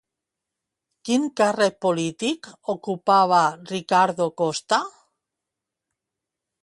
Quin 1.09 1.27
càrrec 1.41 1.77
polític 1.85 2.49
ocupava 2.75 3.43
Ricardo 3.75 4.29
Costa? 4.43 4.81